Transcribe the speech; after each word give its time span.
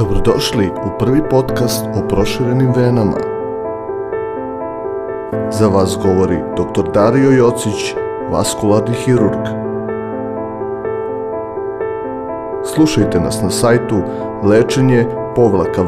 Dobrodošli 0.00 0.66
u 0.66 0.98
prvi 0.98 1.20
podcast 1.30 1.84
o 1.94 2.08
proširenim 2.08 2.72
venama. 2.76 3.16
Za 5.50 5.68
vas 5.68 5.98
govori 6.02 6.36
dr. 6.56 6.92
Dario 6.94 7.30
Jocić, 7.30 7.94
vaskularni 8.30 8.94
hirurg. 8.94 9.46
Slušajte 12.74 13.20
nas 13.20 13.42
na 13.42 13.50
sajtu 13.50 14.02
lečenje 14.44 15.06
povlaka 15.36 15.82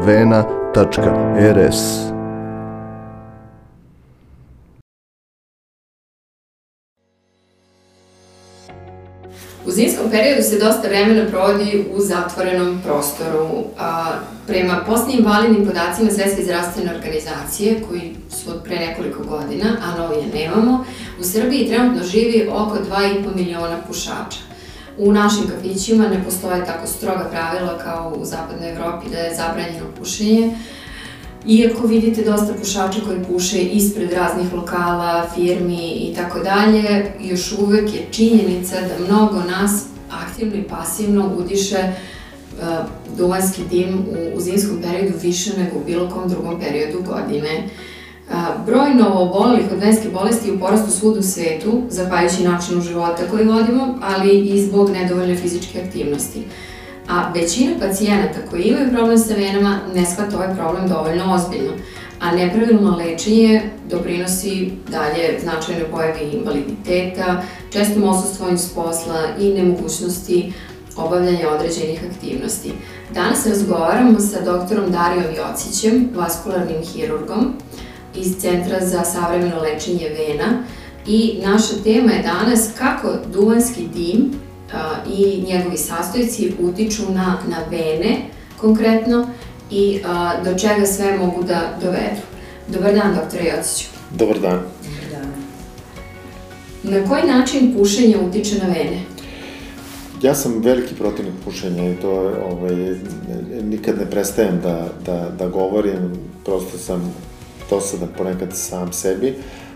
U 9.65 9.71
zimskom 9.71 10.11
periodu 10.11 10.43
se 10.43 10.59
dosta 10.59 10.87
vremena 10.87 11.29
provodi 11.29 11.85
u 11.95 12.01
zatvorenom 12.01 12.81
prostoru. 12.83 13.63
A, 13.79 14.11
prema 14.47 14.83
posljednjim 14.87 15.25
validnim 15.25 15.67
podacima 15.67 16.11
Svetske 16.11 16.43
zdravstvene 16.43 16.95
organizacije, 16.95 17.83
koji 17.89 18.15
su 18.29 18.51
od 18.51 18.63
pre 18.63 18.75
nekoliko 18.75 19.23
godina, 19.23 19.65
a 19.83 19.97
novije 19.97 20.25
nemamo, 20.33 20.85
u 21.19 21.23
Srbiji 21.23 21.67
trenutno 21.67 22.03
živi 22.03 22.49
oko 22.51 22.77
2,5 22.89 23.35
miliona 23.35 23.77
pušača. 23.87 24.39
U 24.97 25.11
našim 25.11 25.43
kafićima 25.47 26.07
ne 26.07 26.23
postoje 26.23 26.65
tako 26.65 26.87
stroga 26.87 27.29
pravila 27.31 27.77
kao 27.77 28.15
u 28.17 28.25
zapadnoj 28.25 28.71
Evropi 28.71 29.09
da 29.09 29.17
je 29.17 29.35
zabranjeno 29.35 29.85
pušenje, 29.99 30.55
Iako 31.47 31.87
vidite 31.87 32.23
dosta 32.23 32.53
pušača 32.59 32.99
koji 33.05 33.23
puše 33.33 33.61
ispred 33.61 34.11
raznih 34.13 34.53
lokala, 34.53 35.27
firmi 35.35 35.91
i 35.91 36.13
tako 36.15 36.39
dalje, 36.39 37.11
još 37.21 37.51
uvek 37.51 37.93
je 37.93 38.07
činjenica 38.11 38.75
da 38.81 39.05
mnogo 39.05 39.39
nas 39.39 39.85
aktivno 40.11 40.55
i 40.55 40.63
pasivno 40.63 41.31
udiše 41.37 41.77
uh, 41.83 42.67
duvanski 43.17 43.61
dim 43.69 43.99
u, 43.99 44.37
u 44.37 44.41
zimskom 44.41 44.81
periodu 44.81 45.17
više 45.21 45.51
nego 45.57 45.77
u 45.77 45.83
bilo 45.85 46.09
kom 46.09 46.29
drugom 46.29 46.59
periodu 46.59 47.03
godine. 47.03 47.63
Uh, 48.29 48.65
broj 48.65 48.95
novoobolelih 48.95 49.65
od 49.71 49.79
venske 49.79 50.09
bolesti 50.09 50.51
u 50.51 50.59
porastu 50.59 50.91
svud 50.91 51.17
u 51.17 51.21
svetu, 51.21 51.81
zahvaljujući 51.89 52.43
načinu 52.43 52.81
života 52.81 53.23
koji 53.31 53.45
vodimo, 53.45 53.99
ali 54.01 54.39
i 54.39 54.61
zbog 54.61 54.89
nedovoljne 54.89 55.35
fizičke 55.35 55.81
aktivnosti. 55.81 56.43
A 57.13 57.31
većina 57.33 57.71
pacijenata 57.79 58.39
koji 58.49 58.63
imaju 58.63 58.91
problem 58.91 59.17
sa 59.17 59.33
venama 59.33 59.79
ne 59.95 60.05
shvata 60.05 60.37
ovaj 60.37 60.55
problem 60.55 60.87
dovoljno 60.89 61.33
ozbiljno, 61.33 61.71
a 62.19 62.35
nepravilno 62.35 62.97
lečenje 62.97 63.61
doprinosi 63.89 64.71
dalje 64.89 65.39
značajne 65.41 65.83
pojavi 65.91 66.31
invaliditeta, 66.33 67.43
čestom 67.73 68.03
odsustvom 68.03 68.55
iz 68.55 68.69
posla 68.75 69.21
i 69.39 69.53
nemogućnosti 69.53 70.53
obavljanja 70.95 71.49
određenih 71.49 72.01
aktivnosti. 72.11 72.71
Danas 73.13 73.45
razgovaramo 73.45 74.19
sa 74.19 74.41
doktorom 74.41 74.91
Darijom 74.91 75.35
Jocićem, 75.37 76.09
vaskularnim 76.15 76.81
hirurgom 76.93 77.53
iz 78.15 78.35
Centra 78.39 78.85
za 78.85 79.03
savremeno 79.03 79.61
lečenje 79.61 80.09
vena 80.09 80.63
i 81.07 81.41
naša 81.45 81.73
tema 81.83 82.11
je 82.11 82.23
danas 82.23 82.69
kako 82.77 83.07
duvanski 83.33 83.87
dim 83.93 84.31
i 85.07 85.43
njegovi 85.47 85.77
sastojci 85.77 86.53
utiču 86.59 87.03
na, 87.11 87.37
na 87.47 87.57
vene 87.71 88.17
konkretno 88.61 89.27
i 89.71 89.99
a, 90.05 90.33
do 90.43 90.57
čega 90.59 90.85
sve 90.85 91.17
mogu 91.17 91.43
da 91.43 91.77
dovedu. 91.81 92.21
Dobar 92.67 92.93
dan, 92.93 93.15
doktore 93.15 93.43
Jociću. 93.43 93.87
Dobar 94.11 94.39
dan. 94.39 94.59
Dobar 94.59 95.09
dan. 95.11 95.33
Na 96.83 97.07
koji 97.07 97.23
način 97.23 97.73
pušenje 97.77 98.17
utiče 98.17 98.57
na 98.57 98.65
vene? 98.65 99.03
Ja 100.21 100.35
sam 100.35 100.61
veliki 100.61 100.95
protivnik 100.95 101.33
pušenja 101.45 101.89
i 101.89 101.95
to 101.95 102.11
ovaj, 102.51 102.95
nikad 103.63 103.97
ne 103.97 104.09
prestajem 104.09 104.59
da, 104.63 104.87
da, 105.05 105.29
da 105.39 105.47
govorim, 105.47 106.13
prosto 106.45 106.77
sam 106.77 107.15
dosadan 107.69 108.09
ponekad 108.17 108.49
sam 108.53 108.93
sebi, 108.93 109.35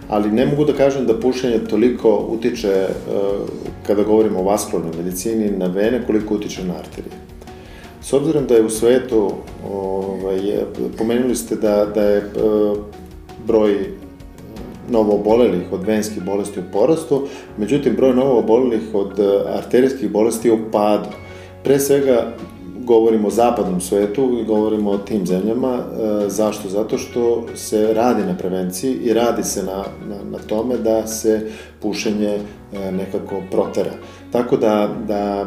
ali 0.10 0.32
ne 0.32 0.46
mogu 0.46 0.66
da 0.66 0.74
kažem 0.74 1.06
da 1.06 1.20
pušenje 1.20 1.60
toliko 1.70 2.26
utiče, 2.30 2.88
uh, 2.88 3.50
kada 3.88 4.04
govorimo 4.04 4.40
o 4.40 4.44
vaskularnoj 4.44 4.98
medicini, 4.98 5.52
na 5.52 5.66
vene, 5.66 6.04
koliko 6.06 6.36
utiče 6.36 6.64
na 6.64 6.74
arterije. 6.74 7.16
S 8.02 8.14
obzirom 8.14 8.46
da 8.48 8.56
je 8.56 8.66
u 8.66 8.70
svetu, 8.70 9.32
ovaj, 9.72 10.40
pomenuli 10.98 11.36
ste 11.36 11.56
da, 11.56 11.86
da 11.86 12.02
je 12.04 12.18
uh, 12.20 12.78
broj 13.48 13.78
novo 14.90 15.16
obolelih 15.16 15.74
od 15.74 15.84
venskih 15.84 16.24
bolesti 16.24 16.60
u 16.60 16.64
porastu, 16.74 17.28
međutim 17.58 17.96
broj 17.96 18.16
novo 18.16 18.40
obolelih 18.40 18.82
od 18.94 19.20
arterijskih 19.48 20.12
bolesti 20.12 20.48
je 20.48 20.54
u 20.54 20.72
padu. 20.72 21.10
Pre 21.64 21.80
svega 21.80 22.34
govorimo 22.88 23.28
o 23.28 23.32
zapadnom 23.32 23.82
svetu 23.82 24.40
i 24.42 24.46
govorimo 24.46 24.92
o 24.92 24.98
tim 24.98 25.26
zemljama. 25.26 25.78
E, 25.78 26.30
zašto? 26.30 26.70
Zato 26.70 26.98
što 26.98 27.46
se 27.56 27.94
radi 27.94 28.24
na 28.24 28.38
prevenciji 28.38 28.94
i 28.94 29.14
radi 29.14 29.44
se 29.44 29.64
na, 29.64 29.84
na, 30.10 30.16
na 30.32 30.38
tome 30.38 30.78
da 30.78 31.08
se 31.08 31.50
pušenje 31.82 32.40
e, 32.74 32.92
nekako 32.92 33.42
protera. 33.52 33.92
Tako 34.32 34.58
da, 34.58 34.90
da 35.08 35.46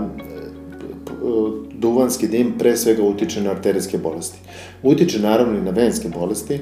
duvanski 1.74 2.28
dim 2.28 2.58
pre 2.58 2.76
svega 2.76 3.02
utiče 3.02 3.42
na 3.42 3.50
arterijske 3.50 3.98
bolesti. 3.98 4.38
Utiče 4.82 5.18
naravno 5.18 5.58
i 5.58 5.62
na 5.62 5.70
venske 5.70 6.08
bolesti, 6.08 6.60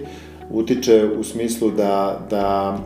utiče 0.50 1.09
u 1.19 1.25
smislu 1.25 1.71
da, 1.71 2.21
da, 2.31 2.78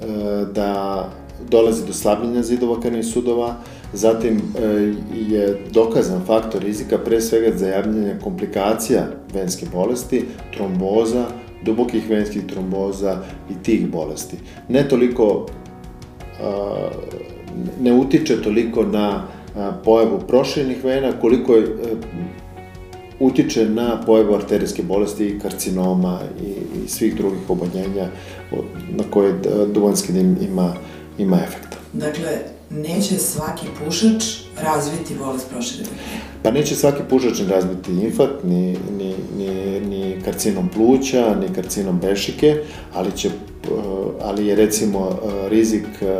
e, 0.00 0.44
da 0.54 1.08
dolazi 1.50 1.86
do 1.86 1.92
slabljenja 1.92 2.42
zidova 2.42 2.80
krvnih 2.80 3.06
sudova, 3.06 3.56
Zatim 3.92 4.36
e, 4.36 4.94
je 5.30 5.58
dokazan 5.70 6.20
faktor 6.26 6.62
rizika 6.62 6.98
pre 6.98 7.20
svega 7.20 7.56
za 7.56 7.68
javljanje 7.68 8.14
komplikacija 8.24 9.06
venske 9.34 9.66
bolesti, 9.72 10.24
tromboza, 10.54 11.24
dubokih 11.64 12.10
venskih 12.10 12.46
tromboza 12.46 13.18
i 13.50 13.62
tih 13.62 13.90
bolesti. 13.90 14.36
Ne 14.68 14.88
toliko, 14.88 15.46
ne 17.80 17.92
utiče 17.92 18.42
toliko 18.42 18.82
na 18.82 19.26
pojavu 19.84 20.20
proširenih 20.28 20.84
vena, 20.84 21.12
koliko 21.20 21.54
je 21.54 21.76
utiče 23.20 23.68
na 23.68 24.00
pojavu 24.06 24.34
arterijske 24.34 24.82
bolesti 24.82 25.26
i 25.26 25.38
karcinoma 25.38 26.18
i, 26.44 26.48
i 26.84 26.88
svih 26.88 27.16
drugih 27.16 27.50
oboljenja 27.50 28.08
na 28.90 29.04
koje 29.10 29.34
duvanski 29.74 30.12
dim 30.12 30.36
ima, 30.40 30.74
ima 31.18 31.36
efekta. 31.36 31.76
Dakle, 31.92 32.38
neće 32.70 33.18
svaki 33.18 33.66
pušač 33.84 34.24
razviti 34.62 35.14
bolest 35.18 35.50
proširene 35.50 35.88
Pa 36.42 36.50
neće 36.50 36.76
svaki 36.76 37.02
pušač 37.10 37.40
razviti 37.48 37.92
infarkt, 37.92 38.44
ni, 38.44 38.76
ni, 38.98 39.14
ni, 39.36 39.80
ni 39.80 40.16
karcinom 40.24 40.68
pluća, 40.68 41.36
ni 41.40 41.54
karcinom 41.54 42.00
bešike, 42.00 42.56
ali, 42.94 43.12
će, 43.12 43.28
eh, 43.28 43.70
ali 44.20 44.46
je 44.46 44.54
recimo 44.54 45.10
eh, 45.10 45.48
rizik 45.48 45.86
eh, 46.00 46.18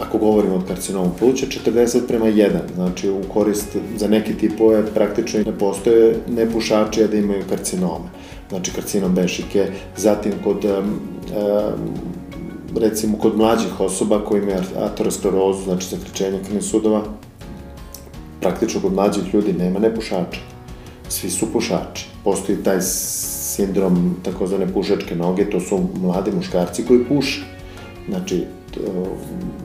ako 0.00 0.18
govorimo 0.18 0.56
o 0.56 0.62
karcinomu 0.68 1.10
pluća, 1.18 1.46
40 1.64 2.06
prema 2.08 2.26
1, 2.26 2.50
znači 2.74 3.10
u 3.10 3.22
korist 3.32 3.76
za 3.96 4.08
neki 4.08 4.34
tipove 4.34 4.86
praktično 4.94 5.40
ne 5.46 5.58
postoje 5.58 6.16
nepušači, 6.28 7.04
a 7.04 7.06
da 7.06 7.16
imaju 7.16 7.44
karcinome. 7.48 8.04
Znači 8.48 8.72
karcinom 8.72 9.14
bešike, 9.14 9.66
zatim 9.96 10.32
kod 10.44 10.64
um, 10.64 11.00
recimo 12.76 13.18
kod 13.18 13.36
mlađih 13.36 13.80
osoba 13.80 14.24
koji 14.24 14.42
imaju 14.42 14.58
aterosklerozu, 14.80 15.64
znači 15.64 15.96
zaključenje 15.96 16.38
krvnih 16.44 16.64
sudova, 16.64 17.02
praktično 18.40 18.80
kod 18.80 18.92
mlađih 18.92 19.34
ljudi 19.34 19.52
nema 19.52 19.78
nepušača. 19.78 20.40
Svi 21.08 21.30
su 21.30 21.52
pušači. 21.52 22.06
Postoji 22.24 22.62
taj 22.64 22.80
sindrom 22.80 24.16
takozvane 24.22 24.72
pušačke 24.72 25.16
noge, 25.16 25.50
to 25.50 25.60
su 25.60 25.80
mladi 26.02 26.30
muškarci 26.30 26.86
koji 26.86 27.04
puše. 27.04 27.59
Znači, 28.08 28.44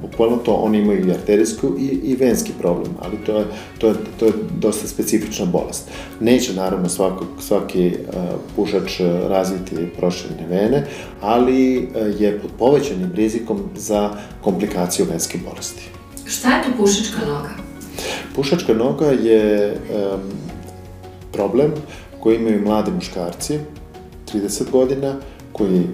bukvalno 0.01 0.38
to, 0.38 0.53
oni 0.53 0.78
imaju 0.78 1.07
i 1.07 1.12
arterijsku 1.12 1.68
i, 1.79 1.85
i 1.85 2.16
venski 2.16 2.51
problem, 2.59 2.94
ali 3.01 3.18
to 3.25 3.38
je, 3.38 3.46
to, 3.78 3.88
je, 3.88 3.94
to 4.19 4.25
je 4.25 4.31
dosta 4.59 4.88
specifična 4.88 5.46
bolest. 5.46 5.91
Neće 6.20 6.53
naravno 6.53 6.90
svako, 6.90 7.26
svaki 7.40 7.87
uh, 7.87 8.14
pušač 8.55 8.99
razviti 9.28 9.76
proširene 9.97 10.47
vene, 10.49 10.87
ali 11.22 11.78
uh, 11.78 12.22
je 12.22 12.40
pod 12.40 12.52
povećanim 12.59 13.11
rizikom 13.16 13.59
za 13.76 14.09
komplikaciju 14.41 15.05
venske 15.09 15.38
bolesti. 15.49 15.90
Šta 16.26 16.49
je 16.49 16.64
to 16.64 16.70
pušačka 16.78 17.26
noga? 17.26 17.49
Pušačka 18.35 18.73
noga 18.73 19.05
je 19.05 19.73
um, 19.73 20.22
problem 21.31 21.72
koji 22.20 22.35
imaju 22.35 22.61
mladi 22.61 22.91
muškarci, 22.91 23.59
30 24.34 24.72
godina, 24.72 25.16
koji 25.57 25.79
e, 25.79 25.85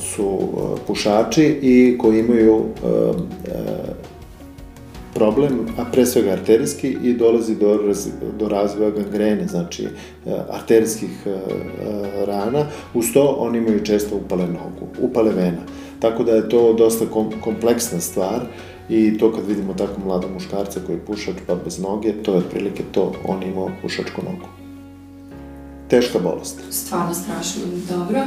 su 0.00 0.38
e, 0.40 0.86
pušači 0.86 1.44
i 1.62 1.98
koji 1.98 2.18
imaju 2.18 2.64
e, 2.64 2.88
problem, 5.14 5.66
a 5.78 5.84
pre 5.92 6.06
svega 6.06 6.30
arterijski 6.30 6.96
i 7.02 7.14
dolazi 7.14 7.56
do, 7.56 7.94
do 8.38 8.48
razvoja 8.48 8.90
gangrene, 8.90 9.46
znači 9.46 9.88
arterijskih 10.50 11.26
rana. 12.26 12.66
Uz 12.94 13.06
to 13.14 13.36
oni 13.38 13.58
imaju 13.58 13.84
često 13.84 14.16
upale 14.16 14.46
nogu, 14.46 14.86
upale 15.00 15.32
vena. 15.32 15.62
Tako 16.00 16.24
da 16.24 16.32
je 16.32 16.48
to 16.48 16.72
dosta 16.72 17.04
kompleksna 17.40 18.00
stvar 18.00 18.40
i 18.88 19.18
to 19.18 19.32
kad 19.32 19.46
vidimo 19.46 19.74
tako 19.74 20.00
mlada 20.00 20.26
muškarca 20.34 20.80
koji 20.86 20.96
je 20.96 21.04
pušač 21.04 21.36
pa 21.46 21.54
bez 21.54 21.78
noge, 21.78 22.12
to 22.22 22.32
je 22.32 22.38
otprilike 22.38 22.82
to, 22.92 23.12
on 23.24 23.42
ima 23.42 23.66
pušačku 23.82 24.22
nogu. 24.22 24.46
teška 25.88 26.18
bolest. 26.18 26.60
Stvarno 26.70 27.14
strašno, 27.14 27.62
dobro. 27.88 28.20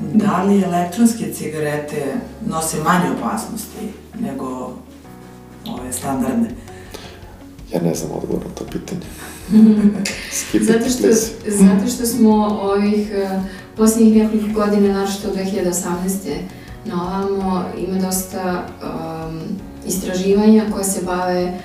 Da 0.00 0.42
li 0.42 0.62
elektronske 0.62 1.32
cigarete 1.32 2.14
nose 2.46 2.76
manje 2.84 3.10
opasnosti 3.18 3.88
nego 4.20 4.46
ove 5.66 5.92
standardne? 5.92 6.48
Ja 7.72 7.80
ne 7.82 7.94
znam 7.94 8.10
odgovor 8.12 8.44
na 8.48 8.54
to 8.54 8.64
pitanje. 8.64 9.00
Zato 10.60 10.90
što, 10.90 11.08
zato 11.46 11.86
što 11.94 12.06
smo 12.06 12.30
ovih 12.62 13.08
uh, 13.24 13.42
posljednjih 13.76 14.16
nekoliko 14.16 14.60
godina, 14.60 14.94
našto 15.00 15.28
od 15.28 15.36
2018. 15.36 16.36
na 16.86 17.02
ovamo, 17.02 17.64
ima 17.88 17.98
dosta 18.00 18.66
um, 18.82 19.40
istraživanja 19.86 20.64
koja 20.72 20.84
se 20.84 21.02
bave 21.02 21.58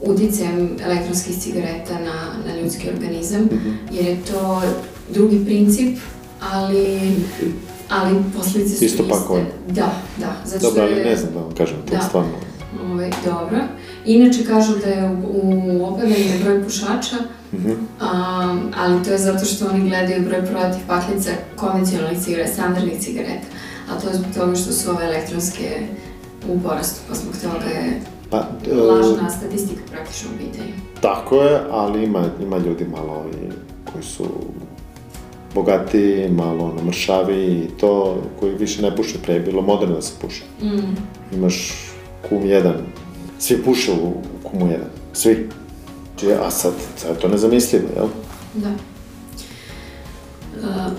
uticajem 0.00 0.76
elektronskih 0.84 1.38
cigareta 1.38 1.94
na, 1.94 2.14
na 2.46 2.60
ljudski 2.60 2.88
organizam, 2.90 3.42
Mhm. 3.42 3.70
jer 3.92 4.04
je 4.06 4.24
to 4.32 4.62
drugi 5.14 5.44
princip, 5.44 5.98
ali, 6.52 7.12
ali 7.90 8.14
posljedice 8.36 8.76
su 8.76 8.84
Isto 8.84 9.02
iste. 9.02 9.14
pakovanje. 9.14 9.46
Da, 9.68 9.90
da. 10.18 10.32
Zato 10.44 10.62
Dobro, 10.62 10.82
ali 10.82 10.94
ne 10.94 11.16
znam 11.16 11.32
da 11.34 11.40
vam 11.40 11.54
kažem 11.54 11.76
to 11.84 11.94
Da. 11.94 12.00
stvarno. 12.00 12.32
Ovaj, 12.84 13.10
dobro. 13.24 13.58
Inače 14.06 14.44
kažu 14.44 14.72
da 14.74 14.86
je 14.86 15.10
u, 15.24 15.84
opadanju 15.84 16.14
broj 16.44 16.64
pušača, 16.64 17.16
Mhm. 17.52 17.70
um, 17.70 17.78
ali 18.76 19.04
to 19.04 19.10
je 19.10 19.18
zato 19.18 19.44
što 19.44 19.66
oni 19.66 19.88
gledaju 19.88 20.24
broj 20.24 20.42
prodatih 20.42 20.82
paklica 20.86 21.30
konvencionalnih 21.56 22.18
cigareta, 22.20 22.52
standardnih 22.52 23.00
cigareta. 23.00 23.46
A 23.90 24.00
to 24.00 24.08
je 24.08 24.14
zbog 24.14 24.34
toga 24.34 24.54
što 24.54 24.72
su 24.72 24.90
ove 24.90 25.04
elektronske 25.04 25.80
u 26.48 26.60
porastu, 26.60 27.00
pa 27.08 27.14
zbog 27.14 27.34
toga 27.36 27.64
je 27.66 28.00
Pa, 28.30 28.38
e, 28.66 28.74
lažna 28.74 29.30
statistika 29.30 29.80
praktično 29.90 30.28
u 30.30 30.38
pitanju. 30.38 30.72
Tako 31.00 31.42
je, 31.42 31.60
ali 31.70 32.04
ima, 32.04 32.24
ima 32.42 32.58
ljudi 32.58 32.84
malo 32.86 33.24
i 33.34 33.50
koji 33.92 34.04
su 34.04 34.24
bogati, 35.58 36.28
malo 36.30 36.64
ono, 36.64 36.84
mršavi 36.84 37.44
i 37.44 37.68
to, 37.80 38.22
koji 38.40 38.54
više 38.54 38.82
ne 38.82 38.96
puše, 38.96 39.18
pre 39.22 39.34
je 39.34 39.40
bilo 39.40 39.62
moderno 39.62 39.94
da 39.94 40.02
se 40.02 40.12
puše. 40.20 40.42
Mm. 40.62 40.96
Imaš 41.34 41.72
kum 42.28 42.46
jedan, 42.46 42.74
svi 43.38 43.62
puše 43.62 43.92
u 43.92 44.12
kumu 44.42 44.66
jedan, 44.66 44.90
svi. 45.12 45.48
Znači, 46.18 46.32
a 46.32 46.50
sad, 46.50 46.72
sad 46.96 47.10
je 47.10 47.20
to 47.20 47.28
nezamislivo, 47.28 47.88
jel? 47.96 48.06
Da. 48.54 48.70
Uh, 50.56 50.92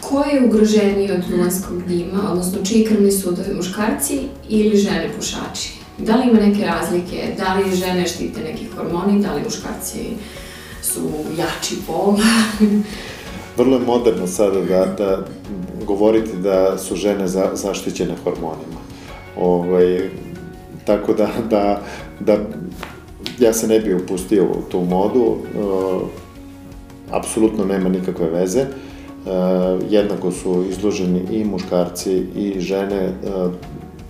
ko 0.00 0.24
je 0.24 0.44
ugroženiji 0.46 1.12
od 1.12 1.20
duvanskog 1.30 1.82
dima, 1.82 2.30
odnosno 2.30 2.58
čiji 2.64 2.84
krvni 2.84 3.12
sudovi, 3.12 3.54
muškarci 3.54 4.20
ili 4.48 4.76
žene 4.76 5.10
pušači? 5.16 5.72
Da 5.98 6.16
li 6.16 6.30
ima 6.30 6.40
neke 6.40 6.66
razlike? 6.66 7.34
Da 7.38 7.54
li 7.54 7.76
žene 7.76 8.06
štite 8.06 8.40
neki 8.40 8.66
hormoni, 8.76 9.22
da 9.22 9.34
li 9.34 9.42
muškarci 9.42 9.98
su 10.82 11.10
jači 11.38 11.74
pol? 11.86 12.16
Vrlo 13.58 13.76
je 13.76 13.82
moderno 13.86 14.26
sada 14.26 14.60
da, 14.60 14.86
da 14.98 15.24
govoriti 15.86 16.36
da 16.36 16.78
su 16.78 16.96
žene 16.96 17.28
za, 17.28 17.50
zaštićene 17.54 18.14
hormonima. 18.24 18.80
Ovaj, 19.36 20.10
tako 20.84 21.12
da, 21.12 21.28
da, 21.50 21.80
da 22.20 22.36
ja 23.38 23.52
se 23.52 23.68
ne 23.68 23.80
bi 23.80 23.94
upustio 23.94 24.44
u 24.44 24.70
tu 24.70 24.80
modu, 24.80 25.20
uh, 25.20 26.02
apsolutno 27.10 27.64
nema 27.64 27.88
nikakve 27.88 28.30
veze. 28.30 28.62
Uh, 28.62 29.32
jednako 29.90 30.30
su 30.30 30.64
izloženi 30.70 31.22
i 31.30 31.44
muškarci 31.44 32.26
i 32.36 32.60
žene 32.60 33.08
uh, 33.08 33.52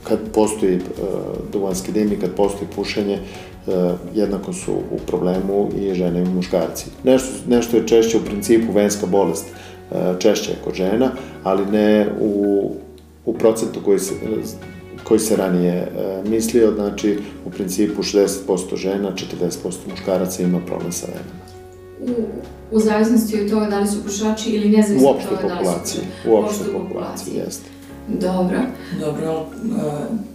kad 0.08 0.18
postoji 0.34 0.76
uh, 0.76 0.82
duvanski 1.52 1.92
dim 1.92 2.12
i 2.12 2.20
kad 2.20 2.34
postoji 2.34 2.68
pušenje, 2.76 3.18
uh, 3.66 3.74
jednako 4.14 4.52
su 4.52 4.72
u 4.72 4.98
problemu 5.06 5.68
i 5.80 5.94
žene 5.94 6.22
i 6.22 6.24
muškarci. 6.24 6.86
Nešto, 7.04 7.28
nešto 7.48 7.76
je 7.76 7.86
češće 7.86 8.16
u 8.16 8.24
principu 8.24 8.72
venska 8.72 9.06
bolest, 9.06 9.46
uh, 9.90 9.96
češće 10.18 10.50
je 10.50 10.58
kod 10.64 10.74
žena, 10.74 11.10
ali 11.42 11.66
ne 11.66 12.08
u, 12.20 12.72
u 13.24 13.34
procentu 13.34 13.80
koji 13.84 13.98
se, 13.98 14.14
koji 15.04 15.20
se 15.20 15.36
ranije 15.36 15.88
uh, 15.92 16.30
mislio, 16.30 16.72
znači 16.74 17.18
u 17.46 17.50
principu 17.50 18.02
60% 18.02 18.76
žena, 18.76 19.12
40% 19.12 19.74
muškaraca 19.90 20.42
ima 20.42 20.60
problem 20.66 20.92
sa 20.92 21.06
venama. 21.06 21.48
U, 22.00 22.24
u 22.76 22.80
zavisnosti 22.80 23.40
od 23.40 23.50
toga 23.50 23.66
da 23.66 23.80
li 23.80 23.86
su 23.86 24.02
pušači 24.04 24.50
ili 24.50 24.68
nezavisno 24.68 25.08
od 25.08 25.28
toga 25.28 25.48
da 25.48 25.60
li 25.60 25.66
su... 25.66 25.72
populaciji, 25.72 26.00
u 26.28 26.36
opštoj 26.36 26.72
populaciji, 26.72 27.34
jeste. 27.36 27.77
Dobro. 28.08 28.58
Dobro, 29.00 29.40
uh, 29.40 29.46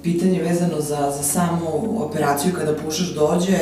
pitanje 0.04 0.44
vezano 0.44 0.82
za, 0.82 1.12
za 1.18 1.24
samu 1.24 2.04
operaciju 2.06 2.52
kada 2.54 2.74
pušaš 2.74 3.14
dođe, 3.14 3.58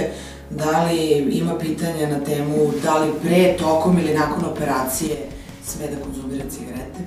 da 0.49 0.83
li 0.83 1.07
ima 1.31 1.57
pitanja 1.59 2.09
na 2.09 2.19
temu 2.19 2.55
da 2.83 2.97
li 2.97 3.11
pre, 3.23 3.57
tokom 3.57 3.99
ili 3.99 4.13
nakon 4.13 4.45
operacije 4.45 5.17
sme 5.65 5.85
da 5.87 6.03
konzumira 6.03 6.43
cigarete? 6.49 6.99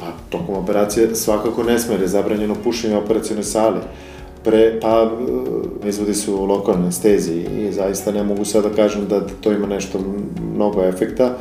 Pa, 0.00 0.06
tokom 0.28 0.54
operacije 0.54 1.14
svakako 1.14 1.62
ne 1.62 1.78
sme, 1.78 1.94
jer 1.94 2.02
je 2.02 2.08
zabranjeno 2.08 2.54
pušenje 2.64 2.96
u 2.96 2.98
operacijonoj 2.98 3.44
sali. 3.44 3.80
Pre, 4.44 4.80
pa, 4.80 5.10
e, 5.84 5.88
izvodi 5.88 6.14
se 6.14 6.30
u 6.30 6.44
lokalnoj 6.44 6.82
anesteziji 6.82 7.46
i 7.68 7.72
zaista 7.72 8.12
ne 8.12 8.22
mogu 8.22 8.44
sad 8.44 8.62
da 8.62 8.70
kažem 8.70 9.08
da 9.08 9.26
to 9.40 9.52
ima 9.52 9.66
nešto 9.66 9.98
mnogo 10.54 10.84
efekta. 10.84 11.24
E, 11.24 11.36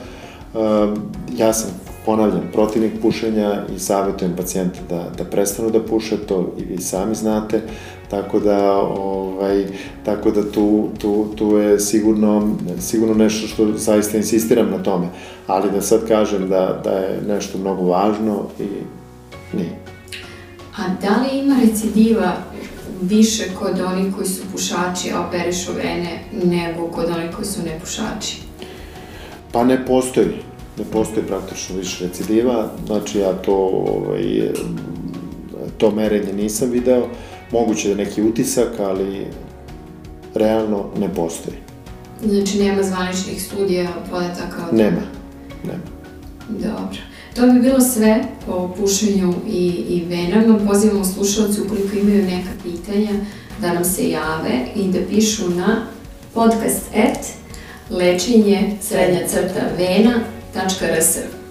ja 1.37 1.53
sam, 1.53 1.69
ponavljam, 2.05 2.49
protivnik 2.53 2.93
pušenja 3.01 3.63
i 3.75 3.79
savjetujem 3.79 4.35
pacijente 4.35 4.79
da, 4.89 5.09
da 5.17 5.23
prestanu 5.23 5.69
da 5.69 5.83
puše, 5.83 6.17
to 6.17 6.53
i 6.59 6.63
vi 6.65 6.77
sami 6.77 7.15
znate, 7.15 7.61
tako 8.09 8.39
da, 8.39 8.73
ovaj, 8.77 9.65
tako 10.05 10.31
da 10.31 10.51
tu, 10.51 10.89
tu, 10.99 11.27
tu 11.35 11.57
je 11.57 11.79
sigurno, 11.79 12.55
sigurno 12.79 13.13
nešto 13.13 13.47
što 13.47 13.77
zaista 13.77 14.17
insistiram 14.17 14.71
na 14.71 14.83
tome, 14.83 15.07
ali 15.47 15.71
da 15.71 15.81
sad 15.81 16.07
kažem 16.07 16.49
da, 16.49 16.81
da 16.83 16.91
je 16.91 17.21
nešto 17.27 17.57
mnogo 17.57 17.83
važno 17.83 18.43
i 18.59 18.67
nije. 19.57 19.79
A 20.77 20.81
da 21.01 21.21
li 21.21 21.39
ima 21.39 21.55
recidiva 21.65 22.33
više 23.01 23.43
kod 23.59 23.79
onih 23.79 24.15
koji 24.15 24.27
su 24.27 24.41
pušači, 24.51 25.11
a 25.11 25.27
operišu 25.27 25.71
vene, 25.71 26.19
nego 26.43 26.87
kod 26.87 27.05
onih 27.15 27.35
koji 27.35 27.45
su 27.45 27.61
nepušači? 27.63 28.41
Pa 29.51 29.63
ne 29.63 29.85
postoji, 29.85 30.27
ne 30.77 30.83
postoji 30.91 31.25
praktično 31.25 31.75
više 31.75 32.07
recidiva, 32.07 32.71
znači 32.85 33.19
ja 33.19 33.33
to, 33.33 33.55
ovaj, 33.87 34.51
to 35.77 35.91
merenje 35.91 36.33
nisam 36.33 36.69
video, 36.69 37.07
moguće 37.51 37.89
da 37.89 37.95
neki 37.95 38.21
utisak, 38.21 38.79
ali 38.79 39.27
realno 40.35 40.85
ne 40.99 41.13
postoji. 41.13 41.57
Znači 42.25 42.57
nema 42.57 42.83
zvaničnih 42.83 43.43
studija, 43.43 43.89
podataka 44.09 44.63
o 44.65 44.69
tome? 44.69 44.83
Nema, 44.83 45.01
nema. 45.63 45.83
Dobro. 46.49 46.97
To 47.35 47.47
bi 47.47 47.59
bilo 47.59 47.81
sve 47.81 48.23
po 48.45 48.75
pušenju 48.77 49.33
i, 49.47 49.67
i 49.67 50.05
venama. 50.09 50.59
Pozivamo 50.67 51.05
slušalce 51.05 51.61
ukoliko 51.61 51.97
imaju 51.97 52.23
neka 52.23 52.49
pitanja 52.63 53.11
da 53.61 53.73
nam 53.73 53.83
se 53.83 54.09
jave 54.09 54.65
i 54.75 54.91
da 54.91 54.99
pišu 55.09 55.49
na 55.49 55.87
podcast 56.33 56.81
lečenje 57.89 58.77
srednja 58.81 59.27
crta 59.27 59.61
vena.rs. 60.53 61.42